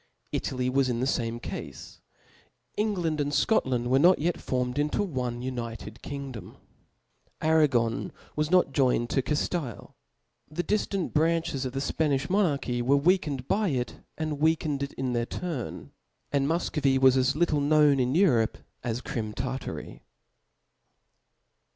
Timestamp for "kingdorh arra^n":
6.01-8.09